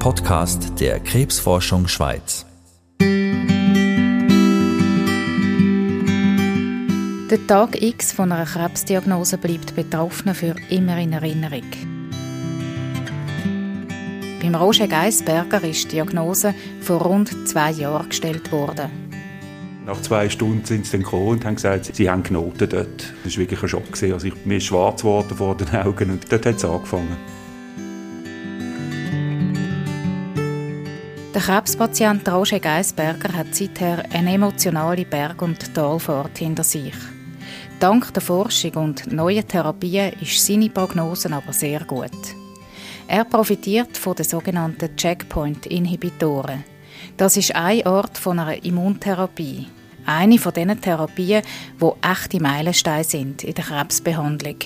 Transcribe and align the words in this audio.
Podcast 0.00 0.80
der 0.80 0.98
Krebsforschung 0.98 1.86
Schweiz. 1.86 2.46
Der 7.30 7.46
Tag 7.46 7.82
X 7.82 8.12
von 8.12 8.32
einer 8.32 8.46
Krebsdiagnose 8.46 9.36
bleibt 9.36 9.76
Betroffenen 9.76 10.34
für 10.34 10.56
immer 10.70 10.96
in 10.96 11.12
Erinnerung. 11.12 11.70
Beim 14.40 14.54
Roger 14.54 14.88
Geisberger 14.88 15.62
ist 15.64 15.84
die 15.84 15.96
Diagnose 15.96 16.54
vor 16.80 17.02
rund 17.02 17.46
zwei 17.46 17.70
Jahren 17.72 18.08
gestellt 18.08 18.50
worden. 18.52 18.90
Nach 19.84 20.00
zwei 20.00 20.30
Stunden 20.30 20.64
sind 20.64 20.86
sie 20.86 20.92
dann 20.92 21.02
gekommen 21.02 21.28
und 21.28 21.44
haben 21.44 21.56
gesagt, 21.56 21.94
sie 21.94 22.08
haben 22.08 22.22
Knoten 22.22 22.70
dort. 22.70 23.12
Das 23.22 23.34
war 23.34 23.40
wirklich 23.40 23.62
ein 23.62 23.68
Schock. 23.68 24.02
Also 24.02 24.26
ich, 24.26 24.46
mir 24.46 24.56
ist 24.56 24.64
schwarz 24.64 25.02
geworden 25.02 25.36
vor 25.36 25.58
den 25.58 25.68
Augen 25.76 26.10
und 26.10 26.32
dort 26.32 26.46
hat 26.46 26.56
es 26.56 26.64
angefangen. 26.64 27.18
Der 31.32 31.42
Krebspatient 31.42 32.28
Roger 32.28 32.58
Geisberger 32.58 33.32
hat 33.32 33.54
seither 33.54 34.04
eine 34.12 34.34
emotionale 34.34 35.04
Berg- 35.04 35.42
und 35.42 35.72
Talfahrt 35.72 36.38
hinter 36.38 36.64
sich. 36.64 36.94
Dank 37.78 38.12
der 38.12 38.20
Forschung 38.20 38.72
und 38.74 39.12
neuen 39.12 39.46
Therapien 39.46 40.12
ist 40.20 40.44
seine 40.44 40.68
Prognose 40.68 41.32
aber 41.32 41.52
sehr 41.52 41.84
gut. 41.84 42.10
Er 43.06 43.24
profitiert 43.24 43.96
von 43.96 44.16
den 44.16 44.26
sogenannten 44.26 44.96
Checkpoint-Inhibitoren. 44.96 46.64
Das 47.16 47.36
ist 47.36 47.54
ein 47.54 47.86
Art 47.86 48.18
von 48.18 48.40
einer 48.40 48.64
Immuntherapie. 48.64 49.68
Eine 50.06 50.36
von 50.36 50.52
diesen 50.52 50.80
Therapien, 50.80 51.44
die 51.80 52.08
echte 52.10 52.42
Meilensteine 52.42 53.04
sind 53.04 53.44
in 53.44 53.54
der 53.54 53.64
Krebsbehandlung. 53.64 54.56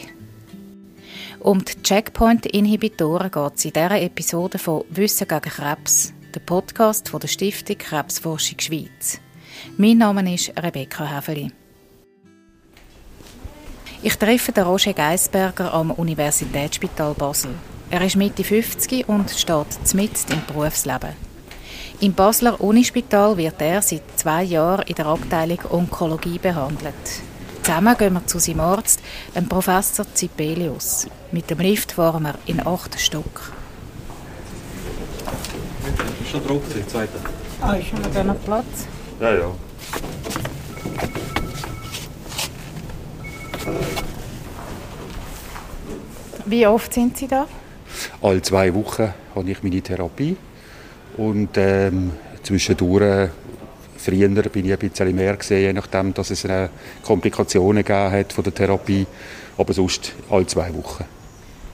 Um 1.40 1.62
die 1.62 1.82
Checkpoint-Inhibitoren 1.82 3.30
geht 3.30 3.52
es 3.54 3.64
in 3.66 3.72
dieser 3.74 4.00
Episode 4.00 4.58
von 4.58 4.84
Wissen 4.88 5.28
gegen 5.28 5.42
Krebs, 5.42 6.14
der 6.34 6.40
Podcast 6.40 7.08
von 7.08 7.20
der 7.20 7.28
Stiftung 7.28 7.78
Krebsforschung 7.78 8.58
Schweiz. 8.58 9.20
Mein 9.76 9.98
Name 9.98 10.34
ist 10.34 10.52
Rebecca 10.60 11.04
Häfeli. 11.04 11.52
Ich 14.02 14.16
treffe 14.16 14.50
den 14.50 14.64
Roger 14.64 14.92
Geisberger 14.92 15.72
am 15.72 15.92
Universitätsspital 15.92 17.14
Basel. 17.14 17.54
Er 17.90 18.02
ist 18.04 18.16
Mitte 18.16 18.42
50 18.42 19.08
und 19.08 19.30
steht 19.30 19.94
mitten 19.94 20.32
im 20.32 20.44
Berufsleben. 20.46 21.12
Im 22.00 22.12
Basler 22.12 22.60
Unispital 22.60 23.36
wird 23.36 23.62
er 23.62 23.80
seit 23.80 24.02
zwei 24.16 24.42
Jahren 24.42 24.86
in 24.88 24.96
der 24.96 25.06
Abteilung 25.06 25.60
Onkologie 25.70 26.38
behandelt. 26.38 26.94
Zusammen 27.62 27.96
gehen 27.96 28.14
wir 28.14 28.26
zu 28.26 28.40
seinem 28.40 28.60
Arzt, 28.60 29.00
dem 29.36 29.48
Professor 29.48 30.04
Zipelius. 30.12 31.06
Mit 31.30 31.48
dem 31.48 31.60
Lift 31.60 31.92
fahren 31.92 32.24
wir 32.24 32.34
in 32.46 32.66
acht 32.66 32.98
Stock. 32.98 33.52
Ist 36.22 36.30
schon 36.30 36.46
drauf, 36.46 36.62
die 36.74 36.86
zweite? 36.86 37.12
Ah, 37.60 37.74
ist 37.74 37.88
schon 37.88 38.00
noch 38.00 38.24
noch 38.24 38.44
Platz? 38.44 38.86
Ja, 39.20 39.34
ja. 39.34 39.50
Wie 46.46 46.66
oft 46.66 46.92
sind 46.92 47.16
Sie 47.16 47.26
da? 47.26 47.46
Alle 48.20 48.42
zwei 48.42 48.74
Wochen 48.74 49.14
habe 49.34 49.50
ich 49.50 49.62
meine 49.62 49.80
Therapie. 49.80 50.36
Und 51.16 51.50
ähm, 51.56 52.12
zwischendurch, 52.42 53.02
äh, 53.02 53.28
früher 53.96 54.28
bin 54.28 54.66
ich 54.66 54.72
ein 54.72 54.78
bisschen 54.78 55.14
mehr 55.14 55.36
gesehen, 55.36 55.62
je 55.62 55.72
nachdem, 55.72 56.12
dass 56.12 56.30
es 56.30 56.44
eine 56.44 56.70
Komplikationen 57.02 57.84
gegeben 57.84 58.12
hat 58.12 58.32
von 58.32 58.44
der 58.44 58.54
Therapie. 58.54 59.06
Aber 59.56 59.72
sonst 59.72 60.12
alle 60.30 60.46
zwei 60.46 60.74
Wochen. 60.74 61.04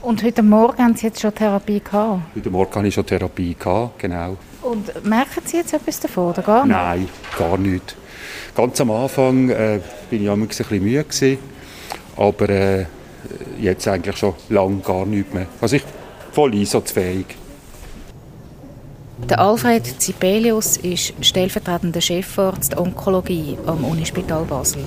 Und 0.03 0.23
heute 0.23 0.43
Morgen 0.43 0.83
haben 0.83 0.97
Sie 0.97 1.07
jetzt 1.07 1.21
schon 1.21 1.35
Therapie 1.35 1.81
gehabt? 1.81 2.23
Heute 2.35 2.51
Morgen 2.51 2.75
hatte 2.75 2.89
ich 2.89 2.95
schon 2.95 3.05
Therapie, 3.05 3.55
gehabt, 3.55 3.99
genau. 3.99 4.39
Und 4.63 5.05
merken 5.05 5.43
Sie 5.45 5.59
jetzt 5.59 5.75
etwas 5.75 6.01
davon 6.01 6.31
oder 6.31 6.43
gar 6.43 6.65
nicht? 6.65 6.75
Nein, 6.75 7.09
gar 7.39 7.59
nicht. 7.59 7.97
Ganz 8.55 8.81
am 8.81 8.91
Anfang 8.93 9.51
äh, 9.51 9.81
bin 10.09 10.23
ich 10.23 10.31
ein 10.31 10.47
bisschen 10.47 10.83
müde 10.83 11.05
gewesen, 11.05 11.39
aber 12.17 12.49
äh, 12.49 12.87
jetzt 13.61 13.87
eigentlich 13.89 14.17
schon 14.17 14.35
lange 14.49 14.79
gar 14.79 15.05
nicht 15.05 15.35
mehr. 15.35 15.47
Also 15.61 15.77
ich 15.77 15.85
voll 16.33 16.55
einsatzfähig. 16.55 17.27
Der 19.29 19.39
Alfred 19.39 19.85
Zibelius 20.01 20.79
ist 20.79 21.13
stellvertretender 21.21 22.01
Chefarzt 22.01 22.75
Onkologie 22.79 23.59
am 23.67 23.85
Unispital 23.85 24.45
Basel. 24.45 24.83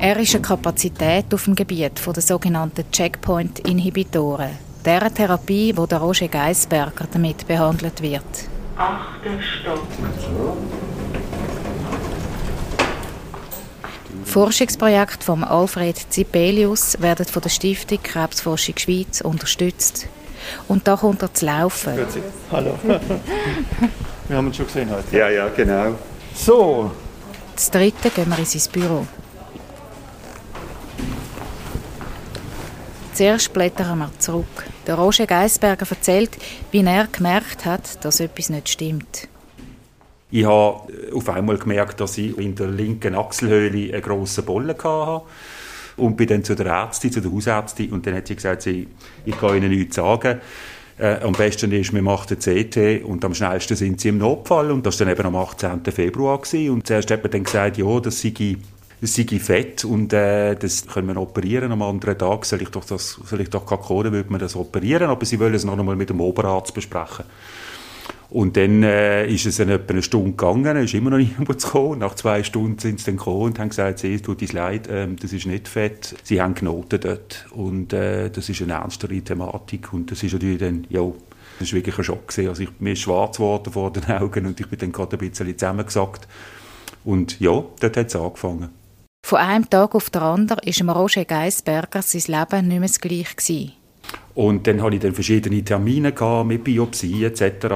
Er 0.00 0.16
ist 0.16 0.32
eine 0.32 0.42
Kapazität 0.42 1.34
auf 1.34 1.44
dem 1.44 1.56
Gebiet 1.56 2.00
der 2.06 2.22
sogenannten 2.22 2.88
Checkpoint-Inhibitoren, 2.92 4.50
der 4.84 5.12
Therapie, 5.12 5.76
wo 5.76 5.86
der 5.86 5.98
Roger 5.98 6.28
Geisberger 6.28 7.08
damit 7.12 7.48
behandelt 7.48 8.00
wird. 8.00 8.22
Achter 8.76 9.42
Stock. 9.42 9.82
Forschungsprojekte 14.24 15.24
von 15.24 15.42
Alfred 15.42 15.96
Zibelius 16.10 17.00
werden 17.00 17.26
von 17.26 17.42
der 17.42 17.48
Stiftung 17.48 18.00
Krebsforschung 18.00 18.78
Schweiz 18.78 19.20
unterstützt. 19.20 20.06
Und 20.68 20.86
da 20.86 20.94
kommt 20.94 21.22
er 21.22 21.34
zu 21.34 21.44
laufen. 21.44 21.94
Hallo. 22.52 22.78
Wir 24.28 24.36
haben 24.36 24.46
uns 24.46 24.56
schon 24.56 24.66
gesehen 24.66 24.90
heute. 24.90 25.16
Ja, 25.16 25.28
ja, 25.28 25.48
genau. 25.48 25.96
So, 26.36 26.92
Das 27.58 27.72
dritte 27.72 28.10
gehen 28.10 28.30
wir 28.30 28.38
in 28.38 28.44
sein 28.44 28.62
Büro. 28.70 29.04
Zuerst 33.18 33.52
blättern 33.52 33.98
wir 33.98 34.12
zurück. 34.20 34.46
Der 34.86 34.94
Roger 34.94 35.26
Geisberger 35.26 35.84
erzählt, 35.90 36.38
wie 36.70 36.84
er 36.84 37.08
gemerkt 37.08 37.64
hat, 37.64 38.04
dass 38.04 38.20
etwas 38.20 38.48
nicht 38.48 38.68
stimmt. 38.68 39.26
Ich 40.30 40.44
habe 40.44 40.82
auf 41.12 41.28
einmal 41.28 41.58
gemerkt, 41.58 42.00
dass 42.00 42.16
ich 42.16 42.38
in 42.38 42.54
der 42.54 42.68
linken 42.68 43.16
Achselhöhle 43.16 43.92
einen 43.92 44.02
grossen 44.02 44.44
Bollen 44.44 44.68
hatte. 44.68 45.22
Und 45.96 46.16
bin 46.16 46.28
dann 46.28 46.44
zu 46.44 46.54
der 46.54 46.66
Ärztin, 46.66 47.10
zu 47.10 47.20
der 47.20 47.32
Hausärztin, 47.32 47.90
und 47.90 48.06
dann 48.06 48.14
hat 48.14 48.28
sie 48.28 48.36
gesagt, 48.36 48.62
sie, 48.62 48.86
ich 49.26 49.36
kann 49.36 49.56
Ihnen 49.56 49.70
nichts 49.70 49.96
sagen. 49.96 50.40
Äh, 50.96 51.16
am 51.20 51.32
besten 51.32 51.72
ist, 51.72 51.92
wir 51.92 52.02
machen 52.02 52.36
den 52.36 52.38
CT 52.38 53.04
und 53.04 53.24
am 53.24 53.34
schnellsten 53.34 53.74
sind 53.74 54.00
sie 54.00 54.10
im 54.10 54.18
Notfall. 54.18 54.70
Und 54.70 54.86
das 54.86 55.00
war 55.00 55.06
dann 55.06 55.16
eben 55.16 55.26
am 55.26 55.34
18. 55.34 55.84
Februar. 55.86 56.38
Gewesen. 56.38 56.70
Und 56.70 56.86
zuerst 56.86 57.10
hat 57.10 57.24
man 57.24 57.32
dann 57.32 57.42
gesagt, 57.42 57.78
ja, 57.78 57.98
das 57.98 58.20
sei, 58.20 58.58
das 59.00 59.14
sei 59.14 59.24
fett 59.38 59.84
und 59.84 60.12
äh, 60.12 60.56
das 60.56 60.86
können 60.86 61.08
wir 61.08 61.16
operieren. 61.16 61.70
Am 61.70 61.82
anderen 61.82 62.18
Tag 62.18 62.44
soll 62.44 62.62
ich 62.62 62.70
doch, 62.70 62.84
das, 62.84 63.20
soll 63.24 63.40
ich 63.40 63.50
doch 63.50 63.64
Kohle, 63.66 64.12
würde 64.12 64.30
man 64.30 64.40
das 64.40 64.56
operieren. 64.56 65.08
Aber 65.08 65.24
sie 65.24 65.38
wollen 65.38 65.54
es 65.54 65.64
noch 65.64 65.78
einmal 65.78 65.96
mit 65.96 66.10
dem 66.10 66.20
Oberarzt 66.20 66.74
besprechen. 66.74 67.24
Und 68.30 68.58
dann 68.58 68.82
äh, 68.82 69.26
ist 69.26 69.46
es 69.46 69.56
dann 69.56 69.70
etwa 69.70 69.92
eine 69.92 70.02
Stunde 70.02 70.32
gegangen, 70.32 70.76
ist 70.76 70.92
immer 70.92 71.10
noch 71.10 71.18
niemand 71.38 71.62
gekommen. 71.62 72.00
Nach 72.00 72.14
zwei 72.14 72.42
Stunden 72.42 72.78
sind 72.78 72.98
sie 73.00 73.06
dann 73.06 73.16
gekommen 73.16 73.42
und 73.42 73.58
haben 73.58 73.70
gesagt, 73.70 74.04
es 74.04 74.22
tut 74.22 74.42
uns 74.42 74.52
leid, 74.52 74.88
ähm, 74.90 75.16
das 75.16 75.32
ist 75.32 75.46
nicht 75.46 75.66
fett. 75.68 76.14
Sie 76.24 76.42
haben 76.42 76.54
Knoten 76.54 77.00
dort 77.00 77.46
und 77.52 77.92
äh, 77.92 78.30
das 78.30 78.48
ist 78.48 78.60
eine 78.60 78.74
ernstere 78.74 79.20
Thematik 79.22 79.92
und 79.92 80.10
das 80.10 80.22
ist 80.22 80.34
natürlich 80.34 80.58
dann, 80.58 80.86
ja, 80.90 81.10
das 81.58 81.72
war 81.72 81.76
wirklich 81.76 81.96
ein 81.96 82.04
Schock. 82.04 82.38
Also 82.38 82.62
ich, 82.62 82.68
mir 82.78 82.92
ist 82.92 83.00
schwarz 83.00 83.38
geworden 83.38 83.72
vor 83.72 83.92
den 83.92 84.04
Augen 84.04 84.46
und 84.46 84.60
ich 84.60 84.66
bin 84.66 84.78
dann 84.78 84.92
gerade 84.92 85.16
ein 85.16 85.30
bisschen 85.30 85.56
zusammengesackt. 85.56 86.28
Und 87.04 87.40
ja, 87.40 87.64
dort 87.80 87.96
hat 87.96 88.08
es 88.08 88.16
angefangen. 88.16 88.68
Von 89.22 89.38
einem 89.38 89.68
Tag 89.68 89.94
auf 89.94 90.10
den 90.10 90.22
anderen 90.22 90.60
dem 90.64 90.90
Roger 90.90 91.24
Geisberger 91.24 92.02
sein 92.02 92.22
Leben 92.26 92.68
nicht 92.68 92.80
mehr 92.80 92.88
das 92.88 93.00
gleiche. 93.00 93.72
Und 94.34 94.66
dann 94.66 94.82
hatte 94.82 94.96
ich 94.96 95.02
dann 95.02 95.14
verschiedene 95.14 95.64
Termine 95.64 96.14
mit 96.44 96.64
Biopsie 96.64 97.24
etc., 97.24 97.66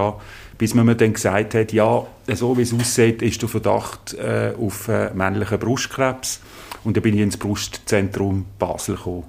bis 0.57 0.75
man 0.75 0.87
mir 0.87 0.95
dann 0.95 1.13
gesagt 1.13 1.55
hat, 1.55 1.73
ja, 1.73 2.07
so 2.29 2.57
wie 2.57 2.63
es 2.63 2.73
aussieht, 2.73 3.21
ist 3.21 3.43
der 3.43 3.49
Verdacht 3.49 4.15
äh, 4.15 4.53
auf 4.57 4.87
äh, 4.87 5.11
männlichen 5.13 5.59
Brustkrebs. 5.59 6.41
Und 6.85 6.97
dann 6.97 7.03
bin 7.03 7.15
ich 7.15 7.21
ins 7.21 7.37
Brustzentrum 7.37 8.47
Basel 8.59 8.95
gekommen. 8.95 9.25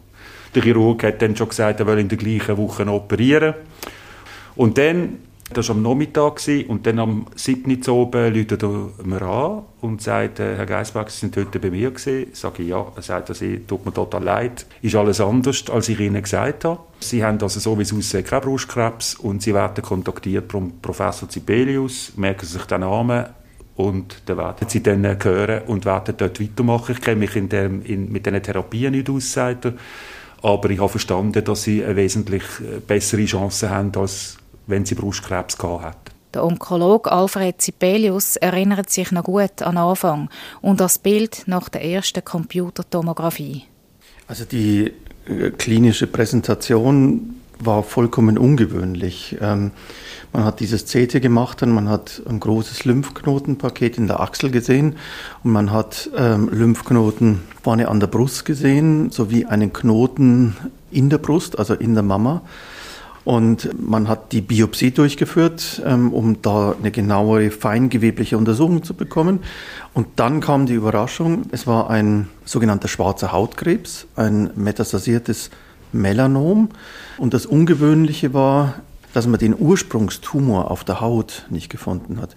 Der 0.54 0.62
Chirurg 0.62 1.04
hat 1.04 1.22
dann 1.22 1.36
schon 1.36 1.50
gesagt, 1.50 1.80
er 1.80 1.88
will 1.88 1.98
in 1.98 2.08
der 2.08 2.20
gleichen 2.20 2.58
Woche 2.58 2.86
operieren. 2.88 3.56
Und 4.56 4.78
dann, 4.78 5.18
das 5.52 5.70
war 5.70 5.76
am 5.76 5.82
Nachmittag, 5.82 6.42
und 6.68 6.88
dann 6.88 7.00
am 7.00 7.26
7. 7.36 7.80
Uhr 7.88 7.94
oben 7.94 8.34
ruft 8.36 8.52
er 8.64 9.06
mir 9.06 9.22
an 9.22 9.64
und 9.82 10.02
sagt, 10.02 10.40
äh, 10.40 10.56
Herr 10.56 10.66
Geisberg, 10.66 11.10
Sie 11.10 11.20
sind 11.20 11.38
heute 11.38 11.60
bei 11.60 11.70
mir 11.70 11.92
gewesen. 11.92 12.28
Sage 12.34 12.64
ich, 12.64 12.70
ja. 12.70 12.86
Er 12.96 13.02
sagt, 13.02 13.30
also, 13.30 13.46
tut 13.68 13.86
mir 13.86 13.94
total 13.94 14.24
leid. 14.24 14.66
Ist 14.82 14.96
alles 14.96 15.20
anders, 15.20 15.66
als 15.70 15.90
ich 15.90 16.00
Ihnen 16.00 16.22
gesagt 16.22 16.66
habe. 16.66 16.80
Sie 17.00 17.24
haben 17.24 17.42
also, 17.42 17.60
so 17.60 17.78
wie 17.78 17.84
es 17.84 17.94
aussieht, 17.94 18.28
keinen 18.28 18.42
Brustkrebs 18.42 19.16
und 19.16 19.42
Sie 19.42 19.54
werden 19.54 19.84
kontaktiert 19.84 20.52
vom 20.52 20.80
Professor 20.82 21.30
Zibelius. 21.30 22.14
Merken 22.16 22.46
sich 22.46 22.64
den 22.64 22.82
Namen 22.82 23.26
und 23.76 24.22
dann 24.26 24.38
werden 24.38 24.70
Sie 24.70 24.82
dann 24.82 25.04
äh, 25.04 25.18
hören 25.22 25.64
und 25.68 25.86
werden 25.86 26.16
dort 26.18 26.40
weitermachen. 26.40 26.96
Ich 26.96 27.02
kenne 27.02 27.18
mich 27.18 27.36
in 27.36 27.50
dem, 27.50 27.82
in, 27.84 28.12
mit 28.12 28.26
diesen 28.26 28.42
Therapien 28.42 28.94
nicht 28.94 29.10
aus, 29.10 29.34
sagt 29.34 29.66
er. 29.66 29.74
Aber 30.42 30.70
ich 30.70 30.80
habe 30.80 30.90
verstanden, 30.90 31.44
dass 31.44 31.64
Sie 31.64 31.84
eine 31.84 31.96
wesentlich 31.96 32.44
äh, 32.62 32.80
bessere 32.80 33.26
Chance 33.26 33.70
haben, 33.70 33.92
als 33.96 34.38
wenn 34.68 34.86
Sie 34.86 34.96
Brustkrebs 34.96 35.58
gehabt 35.58 35.86
hätten. 35.86 36.18
Der 36.34 36.44
Onkologe 36.44 37.12
Alfred 37.12 37.62
Zipelius 37.62 38.38
erinnert 38.38 38.90
sich 38.90 39.12
noch 39.12 39.24
gut 39.24 39.62
an 39.62 39.76
den 39.76 39.84
Anfang 39.84 40.30
und 40.62 40.80
das 40.80 40.98
Bild 40.98 41.44
nach 41.46 41.70
der 41.70 41.84
ersten 41.86 42.24
Computertomographie. 42.24 43.66
also 44.28 44.46
die 44.46 44.94
äh, 45.28 45.52
klinische 45.52 46.08
Präsentation 46.08 47.36
war 47.60 47.84
vollkommen 47.84 48.38
ungewöhnlich. 48.38 49.38
Ähm, 49.42 49.72
man 50.32 50.44
hat 50.44 50.60
dieses 50.60 50.86
CT 50.86 51.22
gemacht 51.22 51.62
und 51.62 51.72
man 51.72 51.88
hat 51.88 52.22
ein 52.28 52.40
großes 52.40 52.86
Lymphknotenpaket 52.86 53.98
in 53.98 54.08
der 54.08 54.20
Achsel 54.20 54.50
gesehen 54.50 54.96
und 55.44 55.52
man 55.52 55.72
hat 55.72 56.10
ähm, 56.18 56.50
Lymphknoten 56.52 57.42
vorne 57.62 57.88
an 57.88 58.00
der 58.00 58.08
Brust 58.08 58.44
gesehen, 58.44 59.12
sowie 59.12 59.46
einen 59.46 59.72
Knoten 59.72 60.56
in 60.92 61.10
der 61.10 61.20
Brust, 61.20 61.60
also 61.60 61.76
in 61.76 61.94
der 61.94 62.04
Mama. 62.04 62.42
Und 63.26 63.70
man 63.80 64.10
hat 64.10 64.34
die 64.34 64.42
Biopsie 64.42 64.92
durchgeführt, 64.92 65.82
ähm, 65.86 66.12
um 66.12 66.42
da 66.42 66.76
eine 66.78 66.92
genauere 66.92 67.52
feingewebliche 67.52 68.38
Untersuchung 68.38 68.84
zu 68.84 68.94
bekommen. 68.94 69.40
Und 69.94 70.08
dann 70.18 70.42
kam 70.42 70.66
die 70.66 70.74
Überraschung, 70.74 71.44
es 71.52 71.66
war 71.66 71.90
ein 71.90 72.28
sogenannter 72.44 72.90
schwarzer 72.90 73.32
Hautkrebs, 73.32 74.08
ein 74.16 74.50
metastasiertes 74.56 75.52
Melanom. 75.94 76.70
Und 77.18 77.34
das 77.34 77.46
Ungewöhnliche 77.46 78.34
war, 78.34 78.76
dass 79.14 79.28
man 79.28 79.40
den 79.40 79.56
Ursprungstumor 79.58 80.70
auf 80.72 80.84
der 80.84 81.00
Haut 81.00 81.46
nicht 81.50 81.70
gefunden 81.70 82.20
hat. 82.20 82.36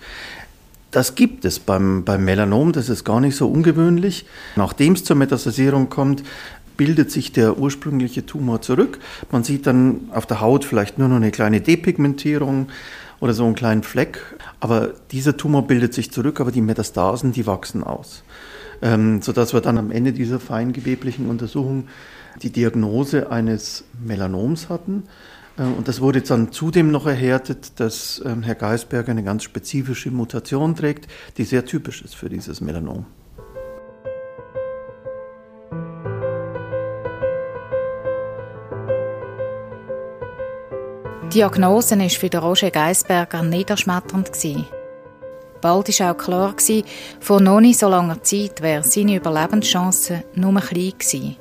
Das 0.92 1.14
gibt 1.14 1.44
es 1.44 1.58
beim, 1.58 2.04
beim 2.04 2.24
Melanom, 2.24 2.72
das 2.72 2.88
ist 2.88 3.04
gar 3.04 3.20
nicht 3.20 3.36
so 3.36 3.48
ungewöhnlich. 3.48 4.24
Nachdem 4.54 4.92
es 4.92 5.04
zur 5.04 5.16
Metastasierung 5.16 5.90
kommt, 5.90 6.22
bildet 6.76 7.10
sich 7.10 7.32
der 7.32 7.58
ursprüngliche 7.58 8.26
Tumor 8.26 8.62
zurück. 8.62 8.98
Man 9.30 9.44
sieht 9.44 9.66
dann 9.66 10.08
auf 10.12 10.26
der 10.26 10.40
Haut 10.40 10.64
vielleicht 10.64 10.98
nur 10.98 11.08
noch 11.08 11.16
eine 11.16 11.30
kleine 11.30 11.60
Depigmentierung 11.60 12.68
oder 13.20 13.32
so 13.32 13.44
einen 13.44 13.54
kleinen 13.54 13.82
Fleck. 13.82 14.20
Aber 14.60 14.92
dieser 15.12 15.36
Tumor 15.36 15.66
bildet 15.66 15.94
sich 15.94 16.10
zurück, 16.10 16.40
aber 16.40 16.52
die 16.52 16.60
Metastasen, 16.60 17.32
die 17.32 17.46
wachsen 17.46 17.82
aus. 17.82 18.22
Ähm, 18.82 19.22
sodass 19.22 19.54
wir 19.54 19.60
dann 19.60 19.78
am 19.78 19.90
Ende 19.90 20.12
dieser 20.12 20.38
feingeweblichen 20.38 21.28
Untersuchung 21.28 21.88
die 22.42 22.50
Diagnose 22.50 23.30
eines 23.30 23.84
Melanoms 24.04 24.68
hatten. 24.68 25.04
Äh, 25.58 25.62
und 25.62 25.88
das 25.88 26.00
wurde 26.00 26.20
dann 26.20 26.52
zudem 26.52 26.90
noch 26.90 27.06
erhärtet, 27.06 27.80
dass 27.80 28.22
ähm, 28.24 28.42
Herr 28.42 28.54
Geisberger 28.54 29.12
eine 29.12 29.24
ganz 29.24 29.44
spezifische 29.44 30.10
Mutation 30.10 30.74
trägt, 30.74 31.08
die 31.38 31.44
sehr 31.44 31.64
typisch 31.64 32.02
ist 32.02 32.14
für 32.14 32.28
dieses 32.28 32.60
Melanom. 32.60 33.06
Die 41.26 41.40
Diagnose 41.40 41.98
war 41.98 42.08
für 42.08 42.38
Roger 42.38 42.70
Geisberger 42.70 43.42
niederschmetternd. 43.42 44.30
Bald 45.60 46.00
war 46.00 46.12
auch 46.12 46.16
klar, 46.16 46.54
vor 47.18 47.40
noch 47.40 47.60
nicht 47.60 47.80
so 47.80 47.88
langer 47.88 48.22
Zeit 48.22 48.62
wären 48.62 48.84
seine 48.84 49.16
Überlebenschance 49.16 50.22
nur 50.36 50.60
klein 50.60 50.92
gewesen. 50.96 51.36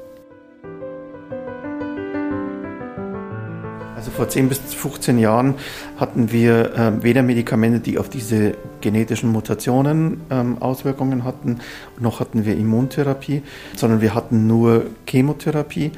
Also 3.96 4.10
vor 4.10 4.28
10 4.28 4.50
bis 4.50 4.58
15 4.58 5.20
Jahren 5.20 5.54
hatten 5.98 6.32
wir 6.32 6.74
äh, 6.76 7.04
weder 7.04 7.22
Medikamente, 7.22 7.80
die 7.80 8.00
auf 8.00 8.10
diese 8.10 8.56
genetischen 8.82 9.32
Mutationen 9.32 10.22
ähm, 10.32 10.62
Auswirkungen 10.62 11.24
hatten, 11.24 11.60
noch 12.00 12.20
hatten 12.20 12.46
wir 12.46 12.58
Immuntherapie, 12.58 13.44
sondern 13.76 14.02
wir 14.02 14.16
hatten 14.16 14.48
nur 14.48 14.88
Chemotherapie. 15.08 15.92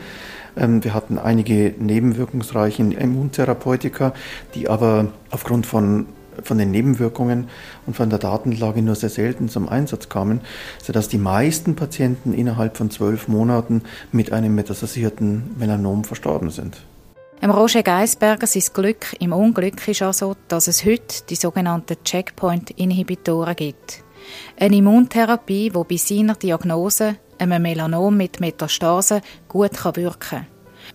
Ähm, 0.57 0.83
wir 0.83 0.93
hatten 0.93 1.17
einige 1.17 1.73
nebenwirkungsreiche 1.77 2.83
Immuntherapeutika, 2.83 4.13
die 4.55 4.69
aber 4.69 5.07
aufgrund 5.31 5.65
von 5.65 6.07
von 6.43 6.59
den 6.59 6.69
Nebenwirkungen 6.69 7.49
und 7.87 7.95
von 7.95 8.11
der 8.11 8.19
Datenlage 8.19 8.83
nur 8.83 8.93
sehr 8.93 9.09
selten 9.09 9.49
zum 9.49 9.67
Einsatz 9.67 10.07
kamen, 10.07 10.41
sodass 10.81 11.07
die 11.07 11.17
meisten 11.17 11.75
Patienten 11.75 12.33
innerhalb 12.33 12.77
von 12.77 12.91
zwölf 12.91 13.27
Monaten 13.27 13.81
mit 14.11 14.31
einem 14.31 14.53
metastasierten 14.55 15.55
Melanom 15.57 16.03
verstorben 16.03 16.51
sind. 16.51 16.77
Im 17.39 17.51
Roger 17.51 17.83
Geisberger 17.83 18.47
sein 18.47 18.63
Glück 18.73 19.15
im 19.19 19.31
Unglück 19.31 19.87
ist 19.87 20.01
also, 20.01 20.35
dass 20.47 20.67
es 20.67 20.83
heute 20.85 21.23
die 21.29 21.35
sogenannten 21.35 21.95
Checkpoint-Inhibitoren 22.03 23.55
gibt. 23.55 24.03
Eine 24.59 24.77
Immuntherapie, 24.77 25.69
die 25.69 25.83
bei 25.87 25.97
seiner 25.97 26.35
Diagnose, 26.35 27.17
einem 27.37 27.61
Melanom 27.61 28.15
mit 28.15 28.39
Metastase, 28.39 29.21
gut 29.47 29.83
wirken 29.95 30.19
kann. 30.19 30.47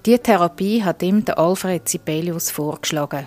Diese 0.05 0.19
Therapie 0.19 0.83
hat 0.83 1.03
ihm 1.03 1.25
der 1.25 1.39
Alfred 1.39 1.89
Sibelius 1.89 2.51
vorgeschlagen. 2.51 3.27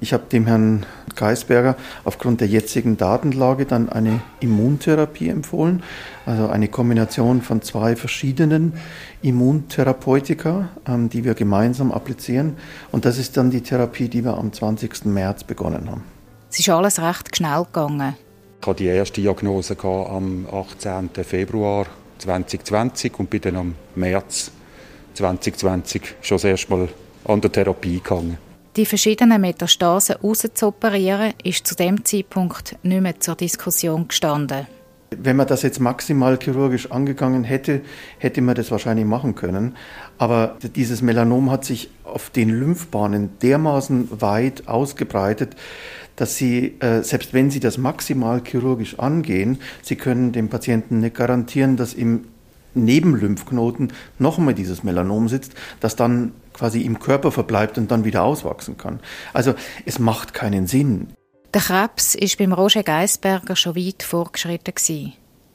Ich 0.00 0.12
habe 0.12 0.24
dem 0.30 0.46
Herrn 0.46 0.86
Geisberger 1.16 1.76
aufgrund 2.04 2.40
der 2.40 2.48
jetzigen 2.48 2.96
Datenlage 2.96 3.66
dann 3.66 3.88
eine 3.88 4.20
Immuntherapie 4.40 5.28
empfohlen, 5.28 5.82
also 6.26 6.48
eine 6.48 6.68
Kombination 6.68 7.42
von 7.42 7.62
zwei 7.62 7.96
verschiedenen 7.96 8.74
Immuntherapeutika, 9.22 10.68
ähm, 10.86 11.08
die 11.08 11.24
wir 11.24 11.34
gemeinsam 11.34 11.90
applizieren. 11.90 12.56
Und 12.92 13.04
das 13.04 13.18
ist 13.18 13.36
dann 13.36 13.50
die 13.50 13.62
Therapie, 13.62 14.08
die 14.08 14.24
wir 14.24 14.36
am 14.36 14.52
20. 14.52 15.06
März 15.06 15.44
begonnen 15.44 15.90
haben. 15.90 16.04
Es 16.50 16.60
ist 16.60 16.68
alles 16.68 17.00
recht 17.00 17.36
schnell 17.36 17.64
gegangen. 17.64 18.14
Ich 18.60 18.66
hatte 18.66 18.82
die 18.82 18.88
erste 18.88 19.20
Diagnose 19.20 19.76
am 19.82 20.46
18. 20.50 21.10
Februar 21.24 21.86
2020 22.18 23.18
und 23.18 23.30
bin 23.30 23.40
dann 23.40 23.56
am 23.56 23.74
März 23.94 24.50
2020 25.14 26.02
schon 26.20 26.36
das 26.36 26.44
erste 26.44 26.70
Mal 26.70 26.88
an 27.24 27.40
der 27.40 27.52
Therapie 27.52 28.00
gegangen. 28.00 28.36
Die 28.76 28.84
verschiedenen 28.84 29.40
Metastasen 29.40 30.16
rauszuoperieren, 30.16 31.34
ist 31.42 31.66
zu 31.66 31.74
dem 31.74 32.04
Zeitpunkt 32.04 32.76
nicht 32.82 33.00
mehr 33.00 33.18
zur 33.18 33.36
Diskussion 33.36 34.08
gestanden. 34.08 34.66
Wenn 35.10 35.36
man 35.36 35.46
das 35.46 35.62
jetzt 35.62 35.80
maximal 35.80 36.38
chirurgisch 36.38 36.90
angegangen 36.90 37.44
hätte, 37.44 37.80
hätte 38.18 38.42
man 38.42 38.54
das 38.54 38.70
wahrscheinlich 38.70 39.06
machen 39.06 39.34
können. 39.34 39.74
Aber 40.18 40.58
dieses 40.76 41.00
Melanom 41.00 41.50
hat 41.50 41.64
sich 41.64 41.90
auf 42.04 42.28
den 42.30 42.50
Lymphbahnen 42.50 43.30
dermaßen 43.40 44.20
weit 44.20 44.68
ausgebreitet, 44.68 45.56
dass 46.18 46.36
sie, 46.36 46.76
äh, 46.80 47.02
selbst 47.02 47.32
wenn 47.32 47.50
sie 47.50 47.60
das 47.60 47.78
maximal 47.78 48.42
chirurgisch 48.44 48.98
angehen, 48.98 49.58
sie 49.82 49.96
können 49.96 50.32
dem 50.32 50.48
Patienten 50.48 51.00
nicht 51.00 51.14
garantieren, 51.14 51.76
dass 51.76 51.94
im 51.94 52.24
Nebenlymphknoten 52.74 53.92
nochmal 54.18 54.54
dieses 54.54 54.82
Melanom 54.82 55.28
sitzt, 55.28 55.54
das 55.80 55.96
dann 55.96 56.32
quasi 56.52 56.82
im 56.82 56.98
Körper 56.98 57.30
verbleibt 57.30 57.78
und 57.78 57.90
dann 57.90 58.04
wieder 58.04 58.24
auswachsen 58.24 58.76
kann. 58.76 59.00
Also 59.32 59.54
es 59.86 59.98
macht 59.98 60.34
keinen 60.34 60.66
Sinn. 60.66 61.08
Der 61.54 61.62
Krebs 61.62 62.14
ist 62.14 62.36
beim 62.38 62.52
Roger 62.52 62.82
Geisberger 62.82 63.56
schon 63.56 63.76
weit 63.76 64.02
vorgeschritten. 64.02 65.14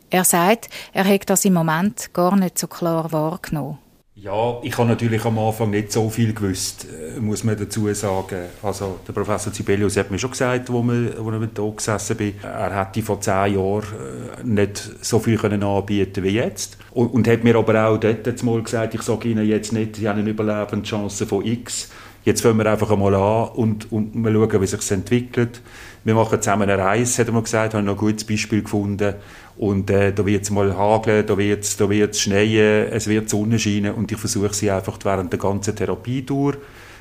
Er 0.09 0.23
sagt, 0.23 0.69
er 0.93 1.03
hätte 1.03 1.27
das 1.27 1.45
im 1.45 1.53
Moment 1.53 2.13
gar 2.13 2.35
nicht 2.35 2.57
so 2.57 2.67
klar 2.67 3.11
wahrgenommen. 3.11 3.79
Ja, 4.23 4.57
ich 4.63 4.77
habe 4.77 4.87
natürlich 4.87 5.25
am 5.25 5.37
Anfang 5.37 5.71
nicht 5.71 5.91
so 5.91 6.09
viel 6.09 6.33
gewusst, 6.33 6.85
äh, 6.85 7.19
muss 7.19 7.43
man 7.43 7.57
dazu 7.57 7.93
sagen. 7.93 8.45
Also 8.61 9.01
der 9.05 9.11
Professor 9.11 9.51
Sibelius 9.51 9.97
hat 9.97 10.11
mir 10.11 10.17
schon 10.17 10.31
gesagt, 10.31 10.71
wo, 10.71 10.79
ich 10.81 11.49
da 11.53 11.69
gesessen 11.75 12.15
bin, 12.15 12.35
er 12.41 12.73
hätte 12.73 13.01
vor 13.01 13.19
zehn 13.19 13.55
Jahren 13.55 13.83
äh, 13.83 14.43
nicht 14.45 14.77
so 15.01 15.19
viel 15.19 15.37
können 15.37 15.61
anbieten 15.61 16.23
wie 16.23 16.29
jetzt. 16.29 16.77
Und, 16.91 17.07
und 17.07 17.27
hat 17.27 17.43
mir 17.43 17.57
aber 17.57 17.85
auch 17.85 17.97
dort 17.97 18.43
mal 18.43 18.63
gesagt, 18.63 18.93
ich 18.95 19.01
sage 19.01 19.27
Ihnen 19.27 19.45
jetzt 19.45 19.73
nicht, 19.73 19.97
Sie 19.97 20.07
haben 20.07 20.19
eine 20.19 20.29
Überlebenschance 20.29 21.27
von 21.27 21.45
X. 21.45 21.89
Jetzt 22.25 22.41
fangen 22.41 22.57
wir 22.57 22.65
einfach 22.67 22.89
einmal 22.89 23.13
an 23.15 23.49
und, 23.49 23.91
und 23.91 24.15
wir 24.15 24.31
schauen, 24.31 24.61
wie 24.61 24.67
sich 24.67 24.91
entwickelt. 24.91 25.61
Wir 26.05 26.15
machen 26.15 26.41
zusammen 26.41 26.69
eine 26.69 26.81
Reise, 26.81 27.21
hat 27.21 27.27
er 27.27 27.33
mir 27.33 27.41
gesagt, 27.41 27.73
habe 27.73 27.83
noch 27.83 27.93
ein 27.93 27.97
gutes 27.99 28.25
Beispiel 28.25 28.61
gefunden. 28.61 29.15
Und 29.57 29.89
äh, 29.89 30.13
da 30.13 30.25
wird 30.25 30.43
es 30.43 30.49
mal 30.49 30.75
hageln, 30.75 31.25
da 31.25 31.37
wird 31.37 31.63
es 31.63 31.77
da 31.77 31.89
wird's 31.89 32.21
schneien, 32.21 32.87
es 32.91 33.07
wird 33.07 33.29
Sonne 33.29 33.59
scheinen 33.59 33.93
und 33.93 34.11
ich 34.11 34.17
versuche 34.17 34.53
sie 34.53 34.71
einfach 34.71 34.97
während 35.03 35.31
der 35.31 35.39
ganzen 35.39 35.75
Therapie 35.75 36.23
durch, 36.23 36.57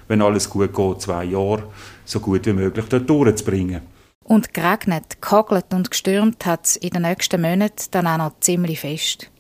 wenn 0.08 0.22
alles 0.22 0.50
gut 0.50 0.74
geht, 0.74 1.00
zwei 1.00 1.24
Jahre, 1.24 1.64
so 2.04 2.20
gut 2.20 2.44
wie 2.46 2.52
möglich 2.52 2.84
dort 2.88 3.08
durchzubringen. 3.08 3.80
Und 4.24 4.54
geregnet, 4.54 5.20
gehagelt 5.20 5.72
und 5.72 5.90
gestürmt 5.90 6.44
hat 6.46 6.66
es 6.66 6.76
in 6.76 6.90
den 6.90 7.02
nächsten 7.02 7.40
Monaten 7.40 7.86
dann 7.90 8.06
auch 8.06 8.18
noch 8.18 8.40
ziemlich 8.40 8.80
fest. 8.80 9.31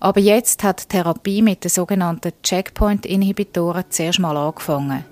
Aber 0.00 0.20
jetzt 0.20 0.62
hat 0.62 0.84
die 0.84 0.88
Therapie 0.88 1.42
mit 1.42 1.64
den 1.64 1.70
sogenannten 1.70 2.32
Checkpoint-Inhibitoren 2.42 3.84
zuerst 3.88 4.18
mal 4.18 4.36
angefangen. 4.36 5.04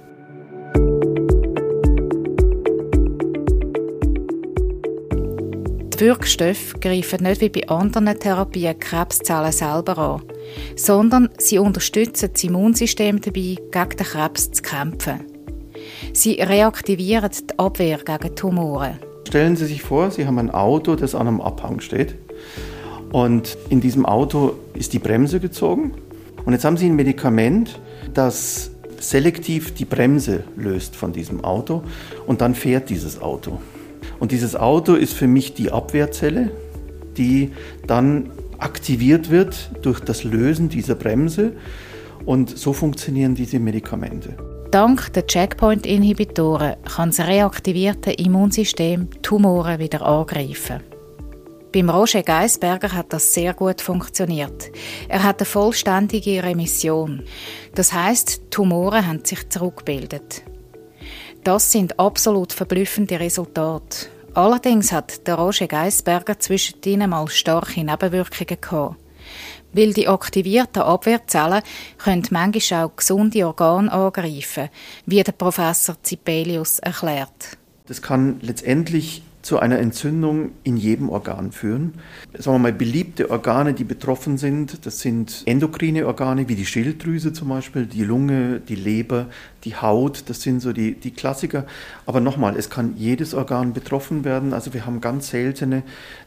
Die 5.95 6.01
Wirkstoffe 6.01 6.75
greifen 6.81 7.23
nicht 7.23 7.41
wie 7.41 7.49
bei 7.51 7.69
anderen 7.69 8.19
Therapien 8.19 8.77
Krebszellen 8.79 9.53
selber 9.53 9.97
an, 9.97 10.23
sondern 10.75 11.29
sie 11.39 11.59
unterstützen 11.59 12.31
das 12.33 12.43
Immunsystem 12.43 13.21
dabei, 13.21 13.57
gegen 13.71 13.97
den 13.97 14.07
Krebs 14.07 14.51
zu 14.51 14.63
kämpfen. 14.63 15.21
Sie 16.13 16.35
reaktivieren 16.35 17.31
die 17.31 17.59
Abwehr 17.59 17.99
gegen 17.99 18.35
Tumoren. 18.35 18.99
Stellen 19.29 19.57
Sie 19.57 19.67
sich 19.67 19.83
vor, 19.83 20.11
Sie 20.11 20.27
haben 20.27 20.39
ein 20.39 20.51
Auto, 20.51 20.97
das 20.97 21.15
an 21.15 21.29
einem 21.29 21.41
Abhang 21.41 21.81
steht. 21.81 22.17
Und 23.15 23.57
in 23.71 23.81
diesem 23.81 24.07
Auto 24.07 24.55
ist 24.75 24.93
die 24.93 24.99
Bremse 24.99 25.39
gezogen. 25.39 25.93
Und 26.45 26.53
jetzt 26.53 26.65
haben 26.65 26.77
Sie 26.77 26.87
ein 26.87 26.97
Medikament, 26.97 27.79
das 28.13 28.73
selektiv 28.99 29.73
die 29.73 29.85
Bremse 29.85 30.43
löst 30.57 30.97
von 30.97 31.13
diesem 31.13 31.45
Auto. 31.45 31.85
Und 32.27 32.41
dann 32.41 32.57
fährt 32.57 32.91
dieses 32.91 33.23
Auto. 33.23 33.61
Und 34.19 34.33
dieses 34.33 34.57
Auto 34.57 34.95
ist 34.95 35.13
für 35.13 35.29
mich 35.29 35.55
die 35.55 35.71
Abwehrzelle, 35.71 36.51
die 37.17 37.53
dann 37.87 38.31
aktiviert 38.59 39.31
wird 39.31 39.71
durch 39.83 40.01
das 40.01 40.25
Lösen 40.25 40.69
dieser 40.69 40.97
Bremse. 40.97 41.53
Und 42.27 42.59
so 42.59 42.73
funktionieren 42.73 43.37
diese 43.37 43.61
Medikamente. 43.61 44.37
Dank 44.73 45.13
der 45.13 45.25
Checkpoint-Inhibitoren 45.25 46.75
kann 46.85 47.11
das 47.11 47.21
reaktivierte 47.21 48.11
Immunsystem 48.11 49.07
Tumoren 49.23 49.79
wieder 49.79 50.03
angreifen. 50.03 50.94
Beim 51.75 51.91
Roger 51.91 52.23
Geisberger 52.23 52.93
hat 52.93 53.13
das 53.13 53.35
sehr 53.35 53.53
gut 53.53 53.81
funktioniert. 53.81 54.71
Er 55.09 55.25
hat 55.25 55.41
eine 55.41 55.47
vollständige 55.47 56.41
Remission. 56.45 57.25
Das 57.75 57.93
heißt, 57.93 58.43
Tumoren 58.53 59.05
haben 59.05 59.25
sich 59.25 59.49
zurückgebildet. 59.49 60.45
Das 61.43 61.73
sind 61.73 61.99
absolut 61.99 62.53
verblüffende 62.53 63.19
Resultate. 63.19 64.07
Allerdings 64.35 64.93
hat 64.93 65.27
der 65.27 65.35
Roger 65.35 65.67
Geisberger 65.67 66.39
zwischendrin 66.39 67.11
mal 67.11 67.27
starke 67.27 67.83
Nebenwirkungen 67.83 68.61
gehabt. 68.61 68.97
Weil 69.73 69.93
die 69.95 70.07
aktivierten 70.07 70.83
Abwehrzellen 70.83 71.63
können 71.99 72.29
manchmal 72.31 72.85
auch 72.85 72.95
gesunde 72.95 73.45
Organe 73.49 73.91
angreifen, 73.91 74.69
wie 75.07 75.25
der 75.25 75.33
Professor 75.33 76.01
Zipelius 76.05 76.79
erklärt. 76.79 77.59
Das 77.89 78.01
kann 78.01 78.39
letztendlich 78.43 79.25
zu 79.45 79.59
einer 79.59 79.79
Entzündung 79.79 80.53
in 80.63 80.79
jedem 80.79 81.11
Organ 81.11 81.53
führen. 81.53 81.93
Sagen 82.33 82.57
wir 82.57 82.59
mal, 82.61 82.73
beliebte 82.73 83.31
Organe, 83.31 83.75
die 83.75 83.85
betroffen 83.85 84.39
sind, 84.39 84.87
das 84.87 85.01
sind 85.01 85.43
endokrine 85.45 86.07
Organe 86.07 86.49
wie 86.49 86.55
die 86.55 86.65
Schilddrüse 86.65 87.35
zum 87.35 87.51
Beispiel, 87.51 87.85
die 87.85 88.05
Lunge, 88.05 88.61
die 88.61 88.75
Leber, 88.75 89.27
die 89.65 89.77
Haut, 89.77 90.25
das 90.31 90.41
sind 90.41 90.61
so 90.61 90.73
die, 90.73 90.95
die 90.95 91.11
Klassiker. 91.11 91.67
Aber 92.07 92.21
nochmal, 92.21 92.57
es 92.57 92.71
kann 92.71 92.95
jedes 92.97 93.35
Organ 93.35 93.75
betroffen 93.75 94.25
werden. 94.25 94.55
Also 94.55 94.73
wir 94.73 94.87
haben 94.87 95.03
ganz 95.03 95.29
seltene 95.29 95.83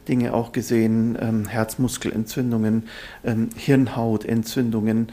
Dinge 0.06 0.32
auch 0.32 0.52
gesehen, 0.52 1.18
ähm, 1.20 1.46
Herzmuskelentzündungen, 1.46 2.84
ähm, 3.24 3.48
Hirnhautentzündungen, 3.56 5.08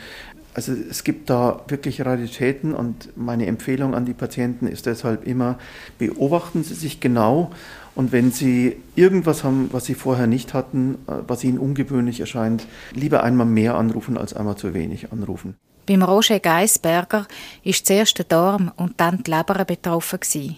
also 0.56 0.72
es 0.72 1.04
gibt 1.04 1.30
da 1.30 1.66
wirklich 1.68 2.06
Raritäten 2.06 2.74
und 2.74 3.10
meine 3.18 3.46
Empfehlung 3.46 3.94
an 3.94 4.06
die 4.06 4.14
Patienten 4.14 4.68
ist 4.68 4.86
deshalb 4.86 5.28
immer, 5.28 5.60
beobachten 5.98 6.64
Sie 6.64 6.76
sich 6.76 7.02
genau 7.02 7.52
und 7.96 8.12
wenn 8.12 8.32
Sie 8.32 8.76
irgendwas 8.96 9.44
haben, 9.44 9.70
was 9.72 9.86
Sie 9.86 9.96
vorher 9.96 10.28
nicht 10.28 10.54
hatten, 10.54 10.96
äh, 11.08 11.14
was 11.28 11.44
Ihnen 11.44 11.58
ungewöhnlich 11.58 12.20
erscheint, 12.20 12.68
lieber 12.94 13.24
einmal 13.24 13.46
mehr 13.46 13.76
anrufen 13.76 14.18
als 14.18 14.34
einmal 14.34 14.58
zu 14.58 14.74
wenig 14.74 15.12
anrufen. 15.12 15.56
Beim 15.86 16.04
Roger 16.04 16.40
Geisberger 16.40 17.28
ist 17.64 17.86
zuerst 17.86 18.18
der 18.18 18.26
Darm 18.26 18.72
und 18.76 18.96
dann 18.98 19.24
die 19.24 19.32
Leber 19.32 19.64
betroffen. 19.66 20.20
Gewesen. 20.20 20.58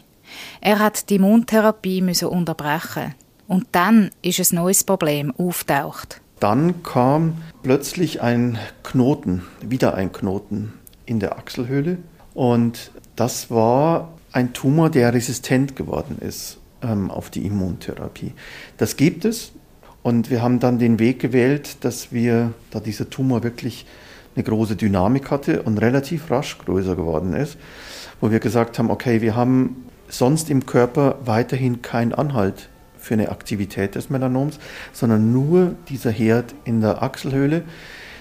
Er 0.62 0.79
hat 0.79 1.10
die 1.10 1.15
Immuntherapie 1.15 2.01
müssen 2.01 2.29
unterbrechen 2.29 3.13
und 3.48 3.67
dann 3.72 4.10
ist 4.22 4.39
ein 4.39 4.56
neues 4.56 4.84
Problem 4.84 5.34
auftaucht. 5.38 6.22
Dann 6.39 6.84
kam 6.84 7.38
plötzlich 7.63 8.22
ein 8.22 8.58
Knoten, 8.84 9.44
wieder 9.62 9.96
ein 9.96 10.12
Knoten 10.12 10.74
in 11.06 11.20
der 11.20 11.38
Achselhöhle. 11.38 11.98
Und 12.34 12.91
das 13.15 13.50
war 13.50 14.13
ein 14.32 14.53
Tumor, 14.53 14.89
der 14.89 15.13
resistent 15.13 15.75
geworden 15.75 16.17
ist 16.20 16.60
ähm, 16.81 17.12
auf 17.12 17.29
die 17.29 17.46
Immuntherapie. 17.46 18.34
Das 18.77 18.98
gibt 18.98 19.25
es. 19.25 19.51
Und 20.03 20.29
wir 20.29 20.41
haben 20.41 20.60
dann 20.60 20.79
den 20.79 21.00
Weg 21.00 21.19
gewählt, 21.19 21.77
dass 21.84 22.12
wir, 22.12 22.53
da 22.72 22.79
dieser 22.79 23.10
Tumor 23.10 23.43
wirklich 23.43 23.86
eine 24.36 24.43
große 24.43 24.75
Dynamik 24.75 25.31
hatte 25.31 25.63
und 25.63 25.79
relativ 25.79 26.29
rasch 26.31 26.57
größer 26.60 26.96
geworden 26.96 27.34
ist, 27.34 27.57
wo 28.22 28.31
wir 28.31 28.39
gesagt 28.39 28.79
haben, 28.79 28.91
okay, 28.91 29.22
wir 29.22 29.36
haben 29.36 29.88
sonst 30.07 30.50
im 30.50 30.65
Körper 30.65 31.17
weiterhin 31.25 31.81
keinen 31.81 32.13
Anhalt 32.13 32.69
für 32.98 33.15
eine 33.15 33.29
Aktivität 33.29 33.96
des 33.96 34.10
Melanoms, 34.10 34.60
sondern 34.93 35.31
nur 35.34 35.75
dieser 35.89 36.12
Herd 36.12 36.53
in 36.65 36.81
der 36.81 37.01
Achselhöhle. 37.01 37.63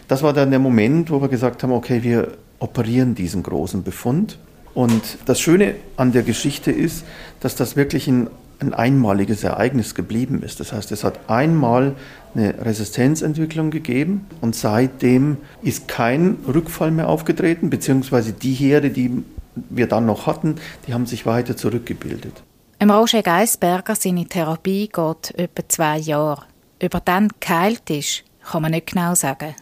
Das 0.09 0.23
war 0.23 0.33
dann 0.33 0.51
der 0.51 0.59
Moment, 0.59 1.11
wo 1.11 1.21
wir 1.21 1.29
gesagt 1.29 1.63
haben, 1.63 1.73
okay, 1.73 2.03
wir 2.03 2.33
operieren 2.59 3.15
diesen 3.15 3.43
großen 3.43 3.83
Befund. 3.83 4.39
Und 4.75 5.19
das 5.27 5.41
Schöne 5.41 5.75
an 5.97 6.13
der 6.13 6.23
Geschichte 6.23 6.71
ist, 6.71 7.05
dass 7.41 7.57
das 7.57 7.77
wirklich 7.77 8.09
ein, 8.09 8.29
ein 8.61 8.75
einmaliges 8.75 9.45
Ereignis 9.45 9.95
geblieben 9.95 10.43
ist. 10.43 10.61
Das 10.61 10.73
heißt, 10.73 10.93
es 10.93 11.05
hat 11.05 11.29
einmal 11.29 11.95
eine 12.35 12.55
Resistenzentwicklung 12.65 13.71
gegeben 13.71 14.27
und 14.41 14.55
seitdem 14.55 15.39
ist 15.63 15.89
kein 15.89 16.39
Rückfall 16.47 16.91
mehr 16.91 17.09
aufgetreten, 17.09 17.71
beziehungsweise 17.71 18.33
die 18.33 18.55
Herde, 18.55 18.91
die 18.91 19.25
wir 19.71 19.87
dann 19.87 20.07
noch 20.07 20.27
hatten, 20.27 20.57
die 20.87 20.95
haben 20.95 21.07
sich 21.07 21.27
weiter 21.27 21.57
zurückgebildet. 21.57 22.43
Im 22.79 22.91
Roger 22.91 23.23
Geisberger 23.23 23.95
seine 23.95 24.27
Therapie 24.27 24.89
geht 24.89 25.35
etwa 25.39 25.69
zwei 25.69 25.99
Jahre. 25.99 26.43
Über 26.81 27.01
dann 27.01 27.31
geheilt 27.41 27.89
ist, 27.89 28.25
kann 28.45 28.63
man 28.63 28.73
nicht 28.73 28.89
genau 28.93 29.15
sagen. 29.15 29.55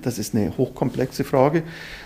Das 0.00 0.18
ist 0.18 0.34
eine 0.34 0.56
hochkomplexe 0.56 1.24
Frage. 1.24 1.62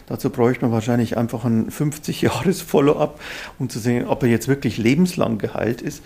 Dazu 0.06 0.30
bräuchte 0.30 0.64
man 0.64 0.72
wahrscheinlich 0.72 1.16
einfach 1.16 1.44
ein 1.44 1.70
50-Jahres-Follow-up, 1.70 3.20
um 3.58 3.68
zu 3.68 3.78
sehen, 3.78 4.06
ob 4.06 4.22
er 4.22 4.28
jetzt 4.28 4.48
wirklich 4.48 4.78
lebenslang 4.78 5.38
geheilt 5.38 5.82
ist. 5.82 6.02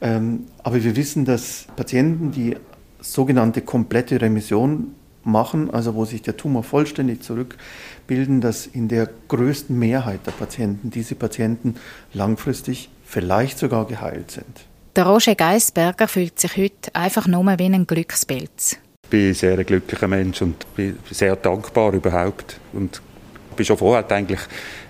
Ähm, 0.00 0.46
aber 0.62 0.82
wir 0.82 0.96
wissen, 0.96 1.24
dass 1.24 1.66
Patienten, 1.76 2.32
die 2.32 2.56
sogenannte 3.00 3.62
komplette 3.62 4.20
Remission 4.20 4.94
machen, 5.24 5.70
also 5.70 5.94
wo 5.94 6.04
sich 6.04 6.22
der 6.22 6.36
Tumor 6.36 6.62
vollständig 6.62 7.22
zurückbilden, 7.22 8.40
dass 8.40 8.66
in 8.66 8.88
der 8.88 9.08
größten 9.28 9.76
Mehrheit 9.78 10.26
der 10.26 10.32
Patienten 10.32 10.90
diese 10.90 11.14
Patienten 11.14 11.76
langfristig 12.12 12.90
vielleicht 13.04 13.58
sogar 13.58 13.86
geheilt 13.86 14.30
sind. 14.30 14.66
Der 14.96 15.06
Roger 15.06 15.34
Geisberger 15.34 16.08
fühlt 16.08 16.38
sich 16.38 16.56
heute 16.56 16.94
einfach 16.94 17.26
nur 17.26 17.44
wie 17.58 17.64
ein 17.64 17.86
Glückspilz. 17.86 18.76
Bin 19.12 19.34
sehr 19.34 19.58
ein 19.58 19.66
glücklicher 19.66 20.08
Mensch 20.08 20.40
und 20.40 20.64
bin 20.74 20.98
sehr 21.10 21.36
dankbar 21.36 21.92
überhaupt. 21.92 22.58
Und 22.72 23.02
ich 23.50 23.56
bin 23.56 23.66
schon 23.66 23.76
vorher 23.76 24.10
eigentlich 24.10 24.40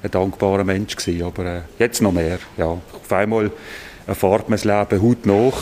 ein 0.01 0.13
dankbarer 0.13 0.63
Mensch 0.63 0.95
gewesen, 0.95 1.25
aber 1.25 1.45
äh, 1.45 1.61
jetzt 1.81 2.01
noch 2.01 2.13
mehr. 2.13 2.39
Ja. 2.57 2.67
Auf 2.67 3.13
einmal 3.13 3.51
erfahrt 4.07 4.49
man 4.49 4.61
das 4.61 4.65
Leben 4.65 5.03
hautnah, 5.03 5.53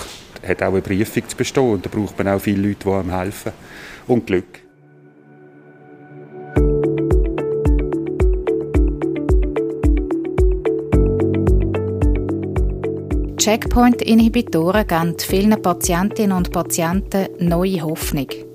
hat 0.46 0.62
auch 0.62 0.72
eine 0.72 0.82
Prüfung 0.82 1.26
zu 1.26 1.36
bestehen 1.38 1.72
und 1.72 1.86
da 1.86 1.88
braucht 1.88 2.18
man 2.18 2.28
auch 2.28 2.38
viele 2.38 2.68
Leute, 2.68 2.80
die 2.84 2.90
einem 2.90 3.16
helfen. 3.18 3.52
Und 4.06 4.26
Glück. 4.26 4.44
Checkpoint-Inhibitoren 13.38 14.86
geben 14.86 15.16
vielen 15.18 15.62
Patientinnen 15.62 16.36
und 16.36 16.52
Patienten 16.52 17.26
neue 17.38 17.80
Hoffnung. 17.80 18.49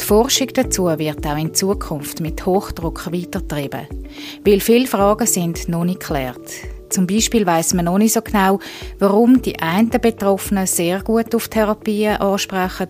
Die 0.00 0.04
Forschung 0.04 0.48
dazu 0.54 0.86
wird 0.86 1.26
auch 1.26 1.36
in 1.36 1.54
Zukunft 1.54 2.20
mit 2.20 2.44
Hochdruck 2.44 3.12
weitertrieben, 3.12 3.86
weil 4.44 4.60
viele 4.60 4.86
Fragen 4.86 5.26
sind 5.26 5.68
noch 5.68 5.84
nicht 5.84 6.00
geklärt. 6.00 6.50
Zum 6.88 7.06
Beispiel 7.06 7.44
weiß 7.46 7.74
man 7.74 7.84
noch 7.84 7.98
nicht 7.98 8.14
so 8.14 8.22
genau, 8.22 8.60
warum 8.98 9.42
die 9.42 9.58
einen 9.58 9.90
Betroffenen 9.90 10.66
sehr 10.66 11.02
gut 11.02 11.34
auf 11.34 11.48
Therapien 11.48 12.16
ansprechen, 12.16 12.88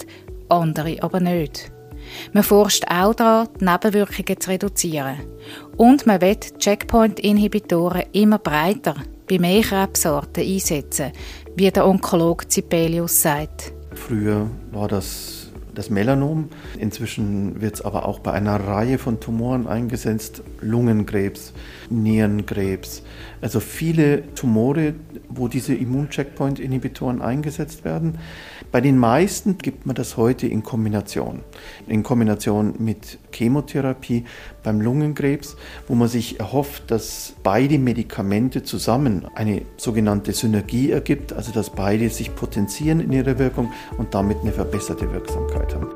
andere 0.48 1.02
aber 1.02 1.20
nicht. 1.20 1.72
Man 2.32 2.42
forscht 2.42 2.84
auch 2.88 3.14
daran, 3.14 3.48
die 3.60 3.64
Nebenwirkungen 3.64 4.40
zu 4.40 4.50
reduzieren. 4.50 5.16
Und 5.76 6.06
man 6.06 6.20
wird 6.20 6.58
Checkpoint-Inhibitoren 6.58 8.04
immer 8.12 8.38
breiter 8.38 8.94
bei 9.28 9.38
mehr 9.38 9.62
Krebsarten 9.62 10.44
einsetzen, 10.44 11.12
wie 11.56 11.70
der 11.70 11.86
Onkologe 11.86 12.48
Zipelius 12.48 13.22
sagt. 13.22 13.72
Früher 13.94 14.48
war 14.72 14.88
das 14.88 15.37
das 15.78 15.90
Melanom. 15.90 16.48
Inzwischen 16.76 17.60
wird 17.60 17.76
es 17.76 17.82
aber 17.82 18.04
auch 18.04 18.18
bei 18.18 18.32
einer 18.32 18.56
Reihe 18.56 18.98
von 18.98 19.20
Tumoren 19.20 19.68
eingesetzt. 19.68 20.42
Lungenkrebs, 20.60 21.52
Nierenkrebs. 21.88 23.04
Also 23.40 23.60
viele 23.60 24.34
Tumore, 24.34 24.94
wo 25.28 25.46
diese 25.46 25.74
Immuncheckpoint-Inhibitoren 25.74 27.22
eingesetzt 27.22 27.84
werden. 27.84 28.18
Bei 28.72 28.80
den 28.80 28.98
meisten 28.98 29.58
gibt 29.58 29.86
man 29.86 29.94
das 29.94 30.16
heute 30.16 30.48
in 30.48 30.64
Kombination. 30.64 31.40
In 31.86 32.02
Kombination 32.02 32.74
mit 32.78 33.18
Chemotherapie 33.32 34.24
beim 34.64 34.80
Lungenkrebs, 34.80 35.56
wo 35.86 35.94
man 35.94 36.08
sich 36.08 36.40
erhofft, 36.40 36.90
dass 36.90 37.34
beide 37.44 37.78
Medikamente 37.78 38.64
zusammen 38.64 39.26
eine 39.36 39.62
sogenannte 39.76 40.32
Synergie 40.32 40.90
ergibt, 40.90 41.32
also 41.32 41.52
dass 41.52 41.70
beide 41.70 42.10
sich 42.10 42.34
potenzieren 42.34 42.98
in 42.98 43.12
ihrer 43.12 43.38
Wirkung 43.38 43.72
und 43.96 44.14
damit 44.14 44.38
eine 44.42 44.52
verbesserte 44.52 45.12
Wirksamkeit 45.12 45.67
haben. 45.74 45.88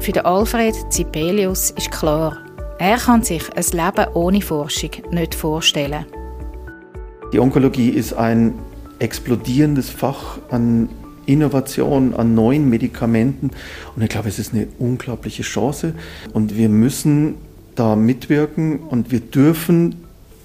Für 0.00 0.12
den 0.12 0.24
Alfred 0.24 0.74
Zipelius 0.90 1.70
ist 1.70 1.90
klar, 1.90 2.36
er 2.78 2.96
kann 2.96 3.22
sich 3.22 3.44
ein 3.54 3.64
Leben 3.72 4.12
ohne 4.14 4.40
Forschung 4.40 4.90
nicht 5.12 5.34
vorstellen. 5.34 6.04
Die 7.32 7.38
Onkologie 7.38 7.90
ist 7.90 8.12
ein 8.12 8.54
explodierendes 8.98 9.90
Fach 9.90 10.38
an 10.50 10.88
Innovation, 11.26 12.14
an 12.14 12.34
neuen 12.34 12.68
Medikamenten. 12.68 13.50
Und 13.94 14.02
ich 14.02 14.08
glaube, 14.08 14.28
es 14.28 14.38
ist 14.38 14.52
eine 14.52 14.66
unglaubliche 14.78 15.42
Chance. 15.42 15.94
Und 16.32 16.56
wir 16.56 16.68
müssen 16.68 17.36
da 17.74 17.96
mitwirken 17.96 18.80
und 18.80 19.10
wir 19.10 19.20
dürfen 19.20 19.94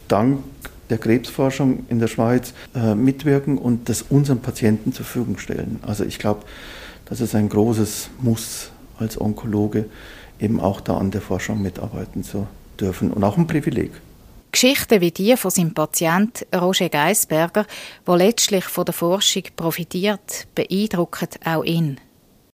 dank 0.08 0.40
der 0.90 0.98
Krebsforschung 0.98 1.86
in 1.90 2.00
der 2.00 2.08
Schweiz 2.08 2.54
äh, 2.76 2.96
mitwirken 2.96 3.58
und 3.58 3.90
das 3.90 4.04
unseren 4.04 4.40
Patienten 4.40 4.94
zur 4.94 5.06
Verfügung 5.06 5.38
stellen. 5.38 5.80
Also 5.82 6.04
ich 6.04 6.20
glaube, 6.20 6.44
das 7.06 7.22
ist 7.22 7.36
ein 7.36 7.50
großes 7.50 8.10
Muss 8.22 8.72
als 8.98 9.20
Onkologe, 9.20 9.86
eben 10.40 10.60
auch 10.60 10.82
da 10.82 10.98
an 10.98 11.12
der 11.12 11.22
Forschung 11.22 11.62
mitarbeiten 11.62 12.24
zu 12.24 12.48
dürfen 12.80 13.12
und 13.12 13.24
auch 13.24 13.38
ein 13.38 13.48
Privileg. 13.48 13.92
Geschichten 14.52 15.02
wie 15.02 15.12
die 15.12 15.36
von 15.38 15.52
seinem 15.52 15.74
Patient 15.74 16.46
Roger 16.56 16.90
Geisberger, 16.90 17.66
der 18.08 18.18
letztlich 18.18 18.64
von 18.66 18.86
der 18.86 18.94
Forschung 18.94 19.44
profitiert, 19.56 20.48
beeindrucken 20.56 21.28
auch 21.46 21.64
ihn. 21.64 22.00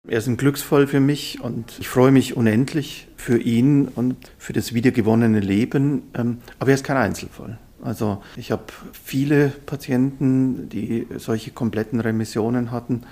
Er 0.08 0.18
ist 0.18 0.26
ein 0.26 0.38
Glücksfall 0.38 0.86
für 0.86 1.00
mich 1.00 1.40
und 1.42 1.74
ich 1.78 1.88
freue 1.88 2.10
mich 2.10 2.36
unendlich 2.36 3.06
für 3.16 3.38
ihn 3.38 3.86
und 3.86 4.16
für 4.38 4.54
das 4.54 4.72
wiedergewonnene 4.72 5.40
Leben. 5.40 6.04
Ähm, 6.14 6.38
aber 6.58 6.70
er 6.70 6.74
ist 6.76 6.84
kein 6.84 6.96
Einzelfall. 6.96 7.58
Also 7.82 8.22
ich 8.36 8.52
habe 8.52 8.64
viele 8.92 9.48
Patienten, 9.48 10.68
die 10.68 11.06
solche 11.16 11.50
kompletten 11.50 12.00
Remissionen 12.00 12.70
hatten 12.70 13.02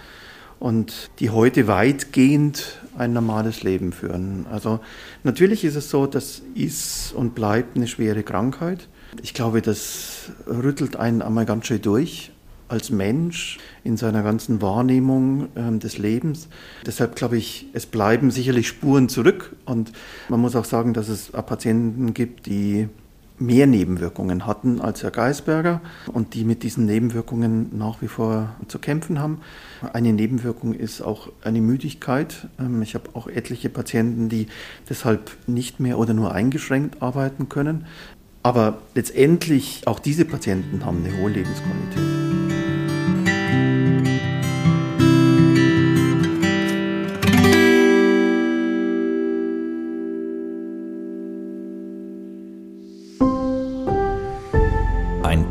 und 0.58 1.10
die 1.20 1.30
heute 1.30 1.68
weitgehend 1.68 2.80
ein 2.96 3.12
normales 3.12 3.62
Leben 3.62 3.92
führen. 3.92 4.46
Also 4.50 4.80
natürlich 5.22 5.64
ist 5.64 5.76
es 5.76 5.88
so, 5.90 6.06
das 6.06 6.42
ist 6.54 7.12
und 7.12 7.34
bleibt 7.34 7.76
eine 7.76 7.86
schwere 7.86 8.22
Krankheit. 8.22 8.88
Ich 9.22 9.34
glaube, 9.34 9.62
das 9.62 10.30
rüttelt 10.46 10.96
einen 10.96 11.22
einmal 11.22 11.46
ganz 11.46 11.66
schön 11.66 11.80
durch 11.80 12.32
als 12.68 12.90
Mensch 12.90 13.56
in 13.82 13.96
seiner 13.96 14.22
ganzen 14.22 14.60
Wahrnehmung 14.60 15.48
äh, 15.54 15.78
des 15.78 15.96
Lebens. 15.96 16.48
Deshalb 16.84 17.16
glaube 17.16 17.38
ich, 17.38 17.66
es 17.72 17.86
bleiben 17.86 18.30
sicherlich 18.30 18.68
Spuren 18.68 19.08
zurück 19.08 19.56
und 19.64 19.92
man 20.28 20.40
muss 20.40 20.54
auch 20.54 20.66
sagen, 20.66 20.92
dass 20.92 21.08
es 21.08 21.30
Patienten 21.30 22.12
gibt, 22.12 22.44
die 22.44 22.88
mehr 23.38 23.66
Nebenwirkungen 23.66 24.46
hatten 24.46 24.80
als 24.80 25.02
Herr 25.02 25.10
Geisberger 25.10 25.80
und 26.12 26.34
die 26.34 26.44
mit 26.44 26.62
diesen 26.62 26.86
Nebenwirkungen 26.86 27.76
nach 27.76 28.02
wie 28.02 28.08
vor 28.08 28.50
zu 28.68 28.78
kämpfen 28.78 29.20
haben. 29.20 29.40
Eine 29.92 30.12
Nebenwirkung 30.12 30.74
ist 30.74 31.00
auch 31.00 31.28
eine 31.42 31.60
Müdigkeit. 31.60 32.48
Ähm, 32.58 32.82
ich 32.82 32.94
habe 32.94 33.10
auch 33.14 33.28
etliche 33.28 33.68
Patienten, 33.68 34.28
die 34.28 34.48
deshalb 34.88 35.36
nicht 35.46 35.80
mehr 35.80 35.98
oder 35.98 36.14
nur 36.14 36.32
eingeschränkt 36.32 37.02
arbeiten 37.02 37.48
können. 37.48 37.86
Aber 38.42 38.78
letztendlich, 38.94 39.82
auch 39.86 39.98
diese 39.98 40.24
Patienten 40.24 40.84
haben 40.84 41.04
eine 41.04 41.16
hohe 41.18 41.30
Lebensqualität. 41.30 42.07